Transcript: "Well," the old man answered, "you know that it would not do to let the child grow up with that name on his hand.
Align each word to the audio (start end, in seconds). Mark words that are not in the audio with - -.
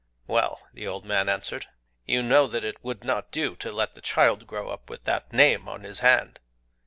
"Well," 0.25 0.59
the 0.73 0.87
old 0.87 1.05
man 1.05 1.29
answered, 1.29 1.67
"you 2.07 2.23
know 2.23 2.47
that 2.47 2.65
it 2.65 2.83
would 2.83 3.03
not 3.03 3.29
do 3.31 3.55
to 3.57 3.71
let 3.71 3.93
the 3.93 4.01
child 4.01 4.47
grow 4.47 4.69
up 4.69 4.89
with 4.89 5.03
that 5.03 5.31
name 5.31 5.67
on 5.69 5.83
his 5.83 5.99
hand. 5.99 6.39